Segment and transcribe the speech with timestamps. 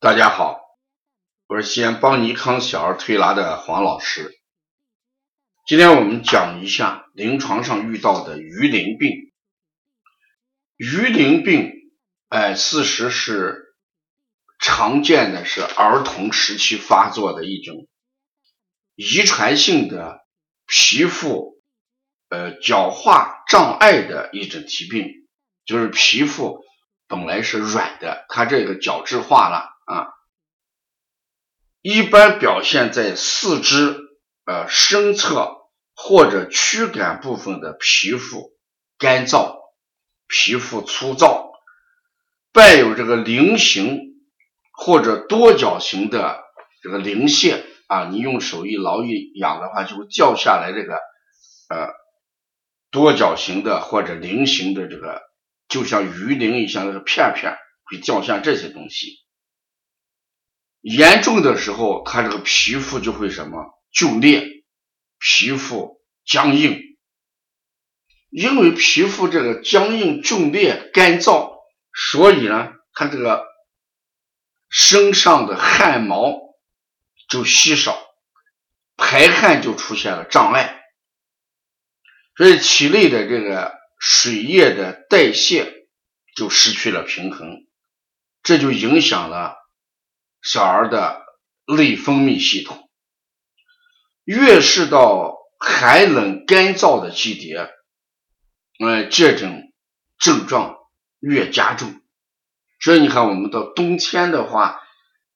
[0.00, 0.60] 大家好，
[1.48, 4.30] 我是西安邦尼康小儿推拿的黄老师。
[5.66, 9.32] 今天我们讲一下临床上遇到的鱼鳞病。
[10.76, 11.72] 鱼鳞病，
[12.28, 13.74] 哎，事实是
[14.60, 17.88] 常见的是儿童时期发作的一种
[18.94, 20.20] 遗传性的
[20.64, 21.60] 皮肤
[22.28, 25.26] 呃角化障碍的一种疾病，
[25.64, 26.64] 就是皮肤
[27.08, 29.74] 本来是软的，它这个角质化了。
[29.88, 30.08] 啊，
[31.80, 33.96] 一般表现在四肢
[34.44, 35.56] 呃身侧
[35.94, 38.52] 或者躯干部分的皮肤
[38.98, 39.56] 干燥、
[40.26, 41.52] 皮肤粗糙，
[42.52, 44.20] 伴有这个菱形
[44.72, 46.44] 或者多角形的
[46.82, 50.96] 这个鳞屑啊，你用手一挠一痒的话，就会掉下来这个
[51.70, 51.88] 呃
[52.90, 55.22] 多角形的或者菱形的这个，
[55.66, 59.26] 就像鱼鳞一样那个片片会掉下这些东西。
[60.96, 64.64] 严重的时候，它这个皮肤就会什么皲裂，
[65.18, 66.80] 皮肤僵硬。
[68.30, 71.58] 因为皮肤这个僵硬、皲裂、干燥，
[71.92, 73.44] 所以呢，它这个
[74.70, 76.38] 身上的汗毛
[77.28, 77.98] 就稀少，
[78.96, 80.80] 排汗就出现了障碍，
[82.36, 85.86] 所以体内的这个水液的代谢
[86.34, 87.66] 就失去了平衡，
[88.42, 89.56] 这就影响了。
[90.50, 91.26] 小儿的
[91.66, 92.88] 内分泌系统，
[94.24, 97.68] 越是到寒冷干燥的季节，
[98.78, 99.70] 呃，这种
[100.18, 100.78] 症状
[101.20, 102.00] 越加重。
[102.80, 104.80] 所以你看，我们到冬天的话，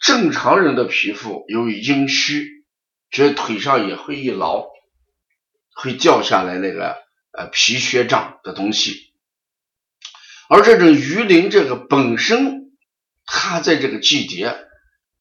[0.00, 2.64] 正常人的皮肤由于阴虚，
[3.12, 4.66] 所以腿上也会一挠，
[5.72, 6.96] 会掉下来那个
[7.30, 9.12] 呃皮屑状的东西。
[10.48, 12.72] 而这种鱼鳞，这个本身
[13.24, 14.65] 它在这个季节。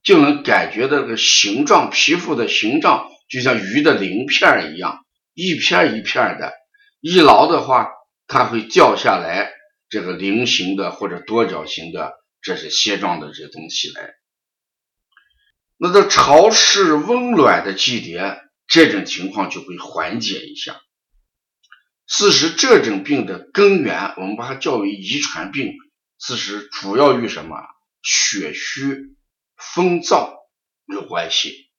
[0.06, 5.04] 就能感觉到这个形状，皮肤的形状就像鱼的鳞片一样，
[5.34, 6.54] 一片一片的，
[7.02, 7.90] 一挠的话，
[8.28, 9.52] 它会掉下来
[9.90, 14.14] 这个菱形的或者多角形的，这是蟹状的这些东西来。
[15.78, 18.38] 那到潮湿温暖的季节，
[18.68, 20.80] 这种情况就会缓解一下。
[22.08, 25.74] 事实这种病的根源，我们把它叫为遗传病，
[26.20, 27.58] 事实主要与什么
[28.04, 29.16] 血虚。
[29.58, 30.34] 风燥
[30.86, 31.70] 有关系，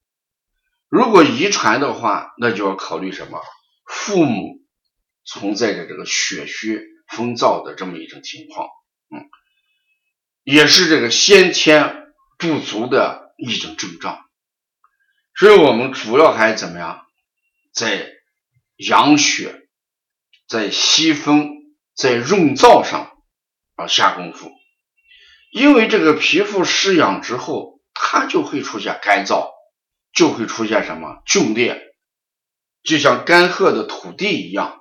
[0.89, 3.41] 如果遗传的话，那就要考虑什么？
[3.85, 4.59] 父母
[5.25, 8.69] 存在着这个血虚风燥的这么一种情况，
[9.11, 9.29] 嗯，
[10.43, 14.25] 也是这个先天不足的一种症状。
[15.35, 17.07] 所以我们主要还怎么样，
[17.73, 18.11] 在
[18.77, 19.69] 养血、
[20.49, 21.51] 在吸风、
[21.95, 23.13] 在润燥上
[23.75, 24.51] 啊下功夫。
[25.51, 29.51] 因为这个皮肤湿养之后，它就会出现干燥，
[30.13, 31.81] 就会出现什么皲裂，
[32.83, 34.81] 就像干涸的土地一样。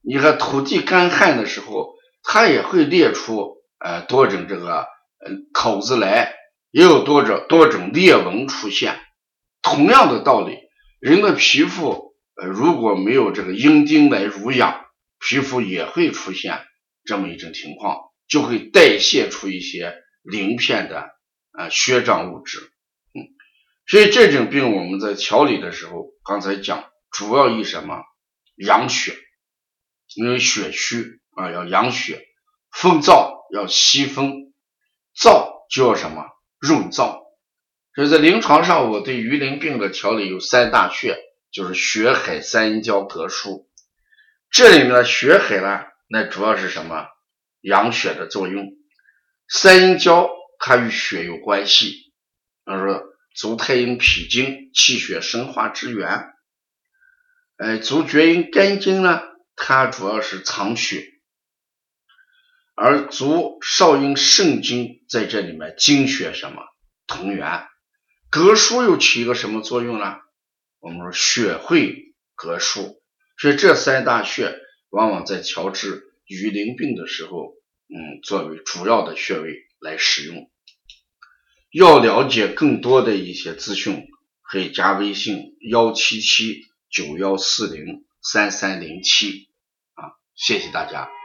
[0.00, 6.34] 你看土地干旱的时候，它也会裂出呃多种这个呃口子来，
[6.70, 9.00] 也有多种多种裂纹出现。
[9.62, 10.58] 同样的道理，
[11.00, 14.84] 人的皮肤呃如果没有这个阴丁来濡养，
[15.20, 16.60] 皮肤也会出现
[17.04, 18.11] 这么一种情况。
[18.32, 21.10] 就会代谢出一些鳞片的
[21.50, 22.60] 啊血状物质，
[23.12, 23.28] 嗯，
[23.86, 28.00] 所以这种病我们在调理的时候，刚才讲主要以什么
[28.56, 29.14] 养血，
[30.14, 32.26] 因为血虚啊要养血，
[32.70, 34.54] 风燥要息风，
[35.14, 36.24] 燥就要什么
[36.58, 37.20] 润燥。
[37.94, 41.18] 所以在临床上，我对鱼鳞病的调理有三大穴，
[41.50, 43.66] 就是血海、三阴交、膈腧。
[44.50, 47.08] 这里面的血海呢，那主要是什么？
[47.62, 48.68] 养血的作用，
[49.48, 50.28] 三阴交
[50.58, 52.12] 它与血有关系，
[52.64, 53.02] 他说
[53.34, 56.28] 足太阴脾经，气血生化之源。
[57.56, 59.22] 哎，足厥阴肝经呢，
[59.56, 61.04] 它主要是藏血，
[62.74, 66.62] 而足少阴肾经在这里面精血什么
[67.06, 67.66] 同源。
[68.30, 70.16] 膈腧又起一个什么作用呢？
[70.80, 72.98] 我们说血会膈腧，
[73.38, 74.58] 所以这三大穴
[74.90, 76.11] 往往在调治。
[76.26, 77.54] 鱼鳞病的时候，
[77.88, 80.50] 嗯，作为主要的穴位来使用。
[81.70, 84.06] 要了解更多的一些资讯，
[84.42, 89.48] 可以加微信幺七七九幺四零三三零七
[89.94, 91.21] 啊，谢谢大家。